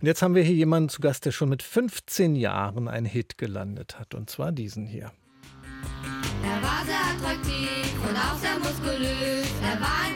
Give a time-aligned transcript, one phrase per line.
[0.00, 3.38] Und jetzt haben wir hier jemanden zu Gast, der schon mit 15 Jahren einen Hit
[3.38, 4.14] gelandet hat.
[4.14, 5.10] Und zwar diesen hier.
[6.42, 9.46] Er war sehr attraktiv und auch sehr muskulös.
[9.62, 10.15] Er war ein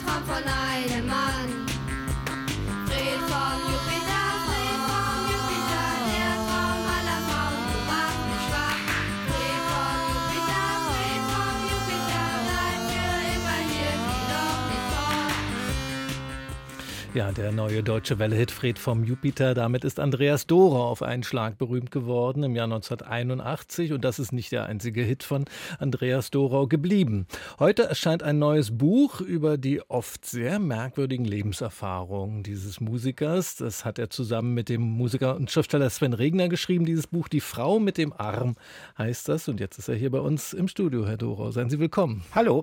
[17.13, 19.53] Ja, der neue deutsche Welle-Hit Fred vom Jupiter.
[19.55, 23.93] Damit ist Andreas Dora auf einen Schlag berühmt geworden im Jahr 1981.
[23.93, 25.45] Und das ist nicht der einzige Hit von
[25.81, 27.27] Andreas Dorau geblieben.
[27.59, 33.57] Heute erscheint ein neues Buch über die oft sehr merkwürdigen Lebenserfahrungen dieses Musikers.
[33.57, 36.85] Das hat er zusammen mit dem Musiker und Schriftsteller Sven Regner geschrieben.
[36.85, 38.55] Dieses Buch Die Frau mit dem Arm
[38.99, 39.49] heißt das.
[39.49, 41.51] Und jetzt ist er hier bei uns im Studio, Herr Dorau.
[41.51, 42.23] Seien Sie willkommen.
[42.37, 42.63] Hallo.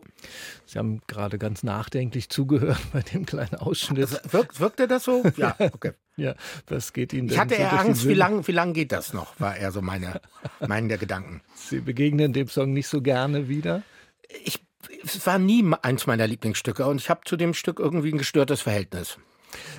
[0.65, 4.07] Sie haben gerade ganz nachdenklich zugehört bei dem kleinen Ausschnitt.
[4.37, 5.23] Wirkt, wirkte das so?
[5.37, 5.93] Ja, okay.
[6.15, 6.33] Ja,
[6.67, 9.39] was geht Ihnen Ich hatte so eher Angst, wie lange wie lang geht das noch,
[9.39, 10.19] war eher so meine,
[10.67, 11.41] meine der Gedanken.
[11.53, 13.83] Sie begegnen dem Song nicht so gerne wieder?
[14.43, 14.65] Ich,
[15.03, 18.61] es war nie eins meiner Lieblingsstücke und ich habe zu dem Stück irgendwie ein gestörtes
[18.61, 19.19] Verhältnis.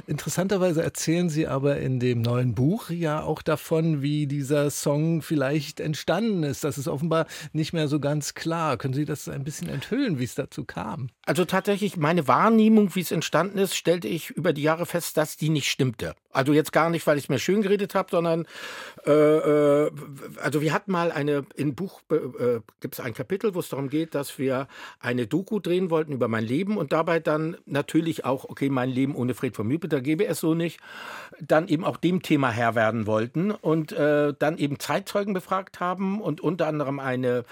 [0.07, 5.81] Interessanterweise erzählen Sie aber in dem neuen Buch ja auch davon, wie dieser Song vielleicht
[5.81, 6.65] entstanden ist.
[6.65, 8.77] Das ist offenbar nicht mehr so ganz klar.
[8.77, 11.11] Können Sie das ein bisschen enthüllen, wie es dazu kam?
[11.27, 15.37] Also tatsächlich, meine Wahrnehmung, wie es entstanden ist, stellte ich über die Jahre fest, dass
[15.37, 16.15] die nicht stimmte.
[16.31, 18.47] Also jetzt gar nicht, weil ich mir schön geredet habe, sondern
[19.07, 19.91] äh, äh,
[20.43, 23.89] also wir hatten mal eine, im Buch äh, gibt es ein Kapitel, wo es darum
[23.89, 24.69] geht, dass wir
[25.01, 29.17] eine Doku drehen wollten über mein Leben und dabei dann natürlich auch, okay, mein Leben
[29.17, 30.81] ohne Fred Jupiter gäbe es so nicht,
[31.41, 36.21] dann eben auch dem Thema Herr werden wollten und äh, dann eben Zeitzeugen befragt haben
[36.21, 37.45] und unter anderem eine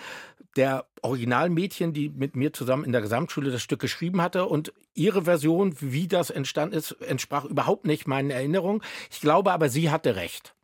[0.56, 4.46] der Originalmädchen, die mit mir zusammen in der Gesamtschule das Stück geschrieben hatte.
[4.46, 8.82] Und ihre Version, wie das entstanden ist, entsprach überhaupt nicht meinen Erinnerungen.
[9.10, 10.54] Ich glaube aber, sie hatte recht.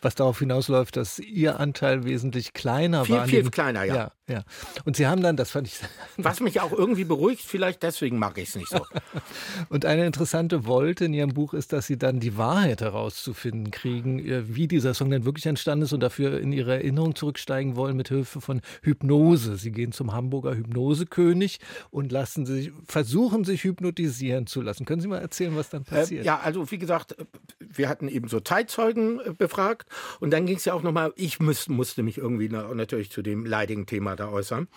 [0.00, 3.26] Was darauf hinausläuft, dass Ihr Anteil wesentlich kleiner Viel, war.
[3.26, 3.94] viel kleiner, ja.
[3.94, 4.42] ja, ja.
[4.84, 5.78] Und Sie haben dann, das fand ich
[6.16, 8.84] Was mich auch irgendwie beruhigt, vielleicht deswegen mag ich es nicht so.
[9.68, 14.18] Und eine interessante Wolte in Ihrem Buch ist, dass Sie dann die Wahrheit herauszufinden kriegen,
[14.20, 17.96] äh, wie dieser Song denn wirklich entstanden ist und dafür in Ihre Erinnerung zurücksteigen wollen
[17.96, 19.56] mit Hilfe von Hypnose.
[19.56, 21.60] Sie gehen zum Hamburger Hypnosekönig
[21.90, 24.84] und lassen sich, versuchen sich hypnotisieren zu lassen.
[24.84, 26.24] Können Sie mal erzählen, was dann Äh, passiert?
[26.24, 27.24] ja, also wie gesagt, äh,
[27.60, 29.88] wir hatten eben so Zeitzeugen äh, befragt
[30.20, 33.22] und dann ging es ja auch nochmal, ich müß, musste mich irgendwie na, natürlich zu
[33.22, 34.68] dem leidigen Thema da äußern.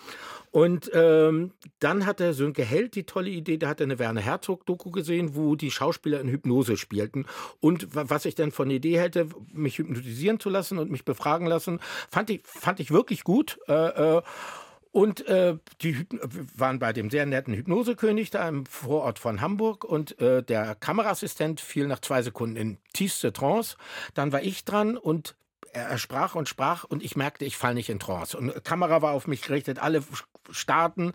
[0.50, 5.34] Und ähm, dann hatte Sönke Held die tolle Idee, der hatte eine Werner Herzog-Doku gesehen,
[5.34, 7.24] wo die Schauspieler in Hypnose spielten.
[7.60, 11.04] Und wa- was ich dann von der Idee hätte, mich hypnotisieren zu lassen und mich
[11.04, 13.58] befragen lassen, fand ich, fand ich wirklich gut.
[13.66, 13.72] Äh,
[14.18, 14.22] äh,
[14.90, 19.84] und äh, die wir waren bei dem sehr netten Hypnosekönig da im Vorort von Hamburg
[19.84, 23.78] und äh, der Kameraassistent fiel nach zwei Sekunden in tiefste Trance.
[24.12, 25.34] Dann war ich dran und
[25.72, 28.36] er, sprach und sprach und ich merkte, ich falle nicht in Trance.
[28.36, 30.02] Und Kamera war auf mich gerichtet, alle
[30.50, 31.12] starten.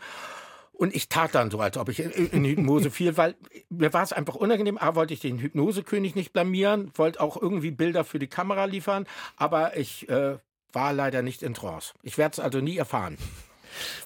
[0.73, 3.35] Und ich tat dann so, als ob ich in, in Hypnose fiel, weil
[3.69, 4.77] mir war es einfach unangenehm.
[4.77, 9.07] A, wollte ich den Hypnosekönig nicht blamieren, wollte auch irgendwie Bilder für die Kamera liefern,
[9.37, 10.37] aber ich äh,
[10.73, 11.93] war leider nicht in Trance.
[12.03, 13.17] Ich werde es also nie erfahren.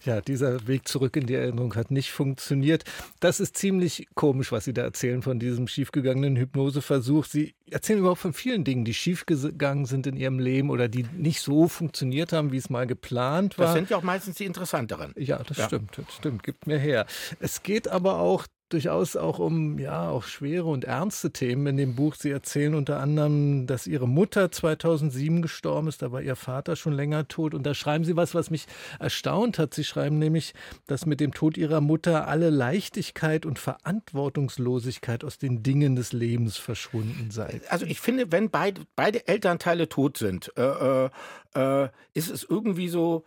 [0.06, 2.84] Ja, dieser Weg zurück in die Erinnerung hat nicht funktioniert.
[3.20, 7.26] Das ist ziemlich komisch, was Sie da erzählen von diesem schiefgegangenen Hypnoseversuch.
[7.26, 11.42] Sie erzählen überhaupt von vielen Dingen, die schiefgegangen sind in Ihrem Leben oder die nicht
[11.42, 13.66] so funktioniert haben, wie es mal geplant war.
[13.68, 15.14] Das sind ja auch meistens die interessanteren.
[15.18, 15.68] Ja, das Ja.
[15.68, 17.06] stimmt, das stimmt, gibt mir her.
[17.40, 21.96] Es geht aber auch durchaus auch um ja auch schwere und ernste Themen in dem
[21.96, 22.16] Buch.
[22.16, 26.94] Sie erzählen unter anderem, dass ihre Mutter 2007 gestorben ist, da war ihr Vater schon
[26.94, 27.54] länger tot.
[27.54, 28.68] Und da schreiben sie was, was mich
[29.00, 29.74] erstaunt hat.
[29.74, 30.54] Sie schreiben nämlich,
[30.88, 36.58] dass mit dem Tod ihrer Mutter alle Leichtigkeit und Verantwortungslosigkeit aus den Dingen des Lebens
[36.58, 37.62] verschwunden sei.
[37.70, 41.10] Also ich finde, wenn beide, beide Elternteile tot sind, äh, äh,
[41.56, 43.26] äh, ist es irgendwie so,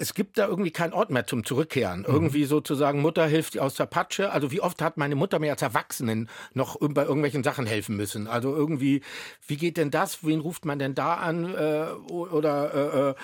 [0.00, 2.06] es gibt da irgendwie keinen Ort mehr zum Zurückkehren.
[2.06, 4.32] Irgendwie sozusagen, Mutter hilft aus der Patsche.
[4.32, 8.26] Also wie oft hat meine Mutter mir als Erwachsenen noch bei irgendwelchen Sachen helfen müssen?
[8.26, 9.02] Also irgendwie,
[9.46, 10.24] wie geht denn das?
[10.24, 11.54] Wen ruft man denn da an?
[11.54, 13.14] Äh, oder äh, äh,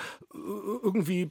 [0.82, 1.30] irgendwie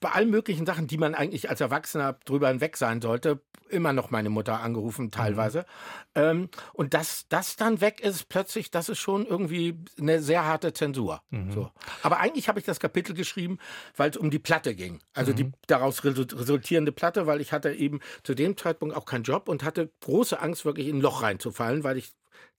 [0.00, 4.10] bei allen möglichen Sachen, die man eigentlich als Erwachsener drüber hinweg sein sollte, immer noch
[4.10, 5.66] meine Mutter angerufen, teilweise.
[6.14, 10.72] Ähm, und dass das dann weg ist, plötzlich, das ist schon irgendwie eine sehr harte
[10.72, 11.22] Zensur.
[11.50, 11.70] So.
[12.02, 13.58] Aber eigentlich habe ich das Kapitel geschrieben,
[13.96, 15.00] weil es um die Platte ging.
[15.14, 19.24] Also die daraus resu- resultierende Platte, weil ich hatte eben zu dem Zeitpunkt auch keinen
[19.24, 22.12] Job und hatte große Angst, wirklich in ein Loch reinzufallen, weil ich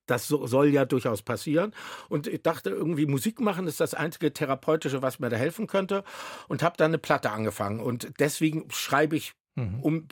[0.06, 1.74] das so, soll ja durchaus passieren.
[2.08, 6.04] Und ich dachte irgendwie, Musik machen ist das einzige Therapeutische, was mir da helfen könnte.
[6.48, 7.80] Und habe dann eine Platte angefangen.
[7.80, 9.34] Und deswegen schreibe ich,
[9.82, 10.08] um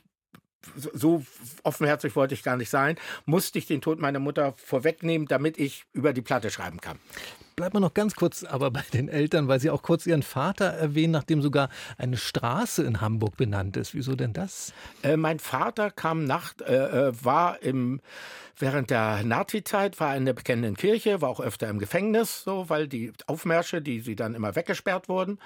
[0.75, 1.23] so
[1.63, 5.85] offenherzig wollte ich gar nicht sein, musste ich den Tod meiner Mutter vorwegnehmen, damit ich
[5.93, 6.99] über die Platte schreiben kann.
[7.55, 10.65] Bleiben wir noch ganz kurz aber bei den Eltern, weil Sie auch kurz Ihren Vater
[10.65, 13.95] erwähnen, nachdem sogar eine Straße in Hamburg benannt ist.
[13.95, 14.73] Wieso denn das?
[15.01, 17.99] Äh, mein Vater kam Nacht, äh, äh war im
[18.59, 22.69] Während der Nazi-Zeit war er in der bekennenden Kirche, war auch öfter im Gefängnis, so,
[22.69, 25.37] weil die Aufmärsche, die sie dann immer weggesperrt wurden.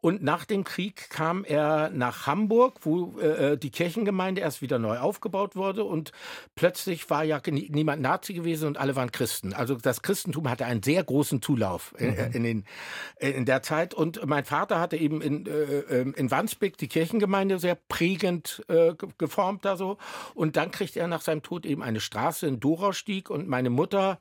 [0.00, 4.80] Und nach dem Krieg kam er nach Hamburg, wo äh, äh die Kirchengemeinde erst wieder
[4.80, 5.84] neu aufgebaut wurde.
[5.84, 6.10] Und
[6.56, 9.52] plötzlich war ja niemand Nazi gewesen und alle waren Christen.
[9.52, 12.32] Also das Christentum hatte einen sehr großen Zulauf in, mhm.
[12.32, 12.64] in, den,
[13.20, 13.94] in der Zeit.
[13.94, 18.94] Und mein Vater hatte eben in, äh, ähm, in Wandsbek die Kirchengemeinde sehr prägend äh,
[19.18, 19.98] geformt da so.
[20.34, 23.70] Und dann kriegt er nach seinem Tod eben eine Straße in den Dorastieg und meine
[23.70, 24.20] Mutter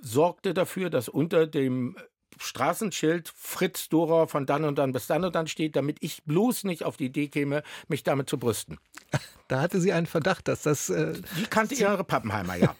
[0.00, 1.96] sorgte dafür, dass unter dem
[2.38, 6.64] Straßenschild Fritz Dora von dann und dann bis dann und dann steht, damit ich bloß
[6.64, 8.78] nicht auf die Idee käme, mich damit zu brüsten.
[9.48, 10.90] Da hatte sie einen Verdacht, dass das.
[10.90, 12.74] Äh, die kannte ihre Pappenheimer, ja.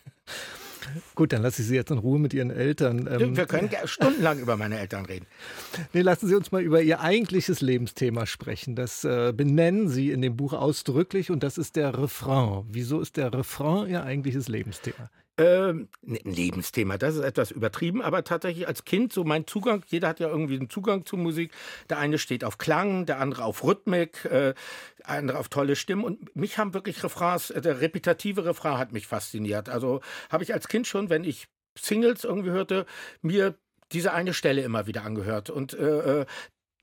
[1.15, 3.09] Gut, dann lasse ich Sie jetzt in Ruhe mit Ihren Eltern.
[3.11, 5.27] Ähm, Wir können stundenlang über meine Eltern reden.
[5.93, 8.77] Nee, lassen Sie uns mal über Ihr eigentliches Lebensthema sprechen.
[8.77, 12.65] Das äh, benennen Sie in dem Buch ausdrücklich und das ist der Refrain.
[12.69, 15.11] Wieso ist der Refrain Ihr eigentliches Lebensthema?
[15.39, 19.85] Ähm, ne, ein Lebensthema, das ist etwas übertrieben, aber tatsächlich als Kind so mein Zugang,
[19.89, 21.53] jeder hat ja irgendwie einen Zugang zu Musik.
[21.91, 24.55] Der eine steht auf Klang, der andere auf Rhythmik, äh,
[24.99, 28.93] der andere auf tolle Stimmen und mich haben wirklich Refrains, äh, der repetitive Refrain hat
[28.93, 29.69] mich fasziniert.
[29.69, 30.01] Also
[30.31, 31.49] habe ich als Kind schon, wenn ich
[31.79, 32.87] Singles irgendwie hörte,
[33.21, 33.59] mir
[33.93, 36.27] diese eine Stelle immer wieder angehört und äh, äh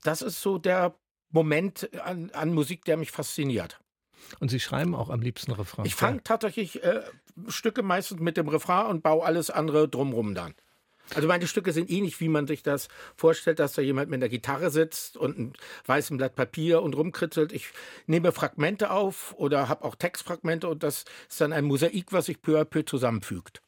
[0.04, 0.94] das ist so der
[1.30, 3.80] Moment an, an Musik, der mich fasziniert.
[4.40, 5.86] Und Sie schreiben auch am liebsten Refrain.
[5.86, 7.02] Ich fange tatsächlich äh,
[7.48, 10.54] Stücke meistens mit dem Refrain und baue alles andere drumrum dann.
[11.14, 14.30] Also meine Stücke sind ähnlich, wie man sich das vorstellt, dass da jemand mit einer
[14.30, 15.52] Gitarre sitzt und ein
[15.86, 17.52] weißem Blatt Papier und rumkritzelt.
[17.52, 17.68] Ich
[18.06, 22.40] nehme Fragmente auf oder habe auch Textfragmente und das ist dann ein Mosaik, was sich
[22.40, 23.60] peu à peu zusammenfügt.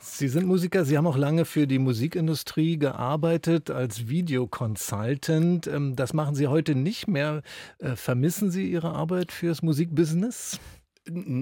[0.00, 5.66] Sie sind Musiker, Sie haben auch lange für die Musikindustrie gearbeitet als Videoconsultant.
[5.66, 7.42] Ähm, das machen Sie heute nicht mehr.
[7.78, 10.58] Äh, vermissen Sie Ihre Arbeit fürs Musikbusiness?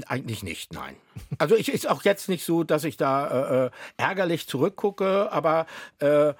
[0.07, 0.95] Eigentlich nicht, nein.
[1.39, 5.67] Also ich ist auch jetzt nicht so, dass ich da äh, äh ärgerlich zurückgucke, aber
[5.99, 6.35] äh,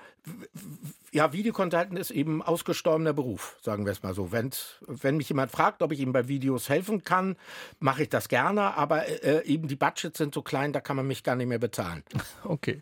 [1.17, 4.33] ja, Videoconsultant ist eben ausgestorbener Beruf, sagen wir es mal so.
[4.33, 7.37] Wenn's, wenn mich jemand fragt, ob ich ihm bei Videos helfen kann,
[7.79, 11.07] mache ich das gerne, aber äh, eben die Budgets sind so klein, da kann man
[11.07, 12.03] mich gar nicht mehr bezahlen.
[12.45, 12.81] Okay.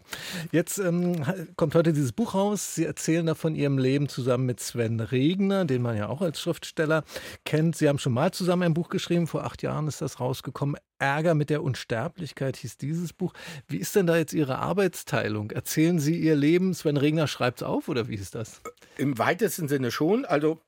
[0.53, 1.25] Jetzt ähm,
[1.57, 2.75] kommt heute dieses Buch raus.
[2.75, 6.41] Sie erzählen da von Ihrem Leben zusammen mit Sven Regner, den man ja auch als
[6.41, 7.03] Schriftsteller
[7.45, 7.77] kennt.
[7.77, 10.77] Sie haben schon mal zusammen ein Buch geschrieben, vor acht Jahren ist das rausgekommen.
[10.99, 13.33] Ärger mit der Unsterblichkeit hieß dieses Buch.
[13.67, 15.51] Wie ist denn da jetzt Ihre Arbeitsteilung?
[15.51, 18.61] Erzählen Sie Ihr Leben, Sven Regner schreibt es auf oder wie ist das?
[18.97, 20.25] Im weitesten Sinne schon.
[20.25, 20.61] Also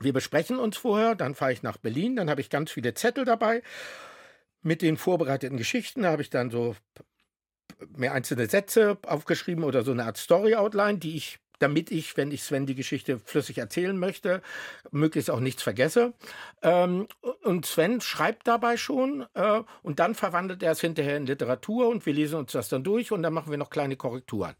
[0.00, 3.24] wir besprechen uns vorher, dann fahre ich nach Berlin, dann habe ich ganz viele Zettel
[3.24, 3.62] dabei
[4.62, 6.02] mit den vorbereiteten Geschichten.
[6.02, 6.74] Da habe ich dann so
[7.96, 12.42] mehr einzelne Sätze aufgeschrieben oder so eine Art Story-Outline, die ich damit ich, wenn ich
[12.42, 14.42] Sven die Geschichte flüssig erzählen möchte,
[14.90, 16.12] möglichst auch nichts vergesse.
[16.62, 17.06] Ähm,
[17.42, 22.04] und Sven schreibt dabei schon äh, und dann verwandelt er es hinterher in Literatur und
[22.04, 24.54] wir lesen uns das dann durch und dann machen wir noch kleine Korrekturen.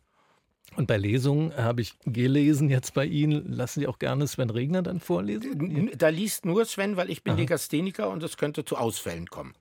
[0.76, 4.82] Und bei Lesungen habe ich gelesen jetzt bei Ihnen, lassen Sie auch gerne Sven Regner
[4.82, 5.90] dann vorlesen?
[5.96, 7.40] Da liest nur Sven, weil ich bin Aha.
[7.40, 9.54] Legastheniker und es könnte zu Ausfällen kommen.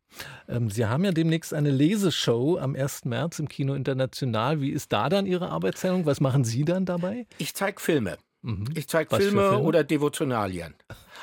[0.47, 3.05] Ähm, Sie haben ja demnächst eine Leseshow am 1.
[3.05, 4.61] März im Kino International.
[4.61, 6.05] Wie ist da dann Ihre Arbeitsteilung?
[6.05, 7.27] Was machen Sie dann dabei?
[7.37, 8.17] Ich zeige Filme.
[8.43, 8.65] Mhm.
[8.73, 10.73] Ich zeige Filme, Filme oder Devotionalien.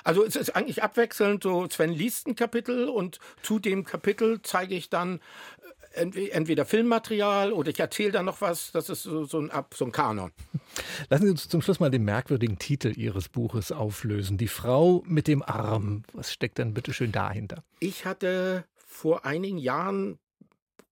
[0.05, 4.75] Also es ist eigentlich abwechselnd, so Sven liest ein Kapitel und zu dem Kapitel zeige
[4.77, 5.21] ich dann
[5.93, 8.73] entweder Filmmaterial oder ich erzähle da noch was.
[8.73, 10.33] Das ist so, so, ein, so ein Kanon.
[11.09, 14.39] Lassen Sie uns zum Schluss mal den merkwürdigen Titel Ihres Buches auflösen.
[14.39, 16.03] Die Frau mit dem Arm.
[16.13, 17.65] Was steckt denn bitte schön dahinter?
[17.81, 20.19] Ich hatte vor einigen Jahren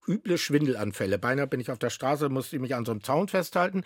[0.07, 1.17] üble Schwindelanfälle.
[1.17, 3.83] Beinahe bin ich auf der Straße, musste mich an so einem Zaun festhalten.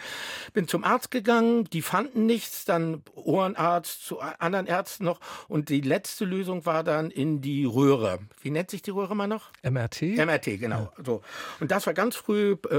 [0.53, 5.19] Bin zum Arzt gegangen, die fanden nichts, dann Ohrenarzt, zu anderen Ärzten noch.
[5.47, 8.19] Und die letzte Lösung war dann in die Röhre.
[8.41, 9.51] Wie nennt sich die Röhre mal noch?
[9.63, 10.01] MRT?
[10.17, 10.91] MRT, genau.
[10.97, 11.03] Ja.
[11.03, 11.21] So.
[11.59, 12.77] Und das war ganz früh äh,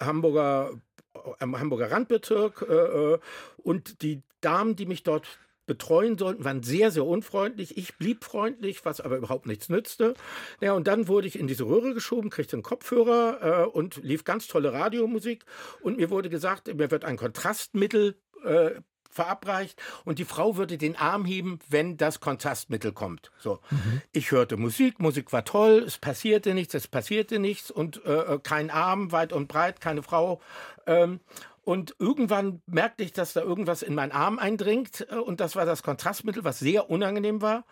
[0.00, 0.70] Hamburger,
[1.14, 2.66] äh, Hamburger Randbezirk.
[2.68, 3.18] Äh, äh,
[3.58, 5.26] und die Damen, die mich dort
[5.68, 7.78] betreuen sollten, waren sehr, sehr unfreundlich.
[7.78, 10.14] Ich blieb freundlich, was aber überhaupt nichts nützte.
[10.60, 14.24] Ja, und dann wurde ich in diese Röhre geschoben, kriegte einen Kopfhörer äh, und lief
[14.24, 15.44] ganz tolle Radiomusik.
[15.80, 18.72] Und mir wurde gesagt, mir wird ein Kontrastmittel äh,
[19.10, 23.30] verabreicht und die Frau würde den Arm heben, wenn das Kontrastmittel kommt.
[23.38, 24.02] So, mhm.
[24.12, 28.38] ich hörte Musik, Musik war toll, es passierte nichts, es passierte nichts und äh, äh
[28.40, 30.40] kein Arm weit und breit, keine Frau
[30.86, 31.20] Ähm,
[31.68, 35.06] und irgendwann merkte ich, dass da irgendwas in meinen Arm eindringt.
[35.10, 37.66] äh, Und das war das Kontrastmittel, was sehr unangenehm war.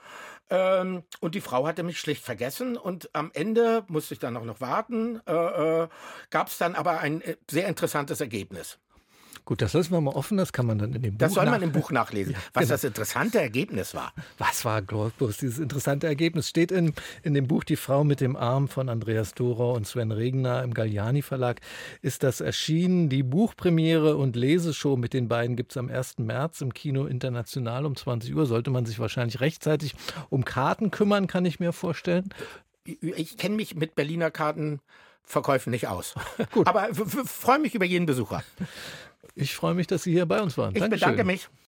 [0.50, 2.76] Ähm, und die Frau hatte mich schlicht vergessen.
[2.76, 5.22] Und am Ende musste ich dann auch noch warten.
[5.26, 5.88] Äh, äh,
[6.28, 8.78] Gab es dann aber ein sehr interessantes Ergebnis.
[9.46, 11.46] Gut, das lassen wir mal offen, das kann man dann in dem Buch Das soll
[11.46, 12.74] man im Buch nachlesen, was genau.
[12.74, 14.12] das interessante Ergebnis war.
[14.38, 16.48] Was war bloß dieses interessante Ergebnis?
[16.48, 20.10] Steht in, in dem Buch Die Frau mit dem Arm von Andreas Dorer und Sven
[20.10, 21.60] Regner im Galliani Verlag
[22.02, 23.08] ist das erschienen.
[23.08, 26.18] Die Buchpremiere und Leseshow mit den beiden gibt es am 1.
[26.18, 28.46] März im Kino International um 20 Uhr.
[28.46, 29.94] Sollte man sich wahrscheinlich rechtzeitig
[30.28, 32.30] um Karten kümmern, kann ich mir vorstellen.
[32.82, 36.16] Ich kenne mich mit Berliner Kartenverkäufen nicht aus.
[36.50, 36.66] Gut.
[36.66, 38.42] Aber freue mich über jeden Besucher.
[39.36, 40.74] Ich freue mich, dass Sie hier bei uns waren.
[40.74, 41.10] Ich Dankeschön.
[41.10, 41.48] bedanke mich.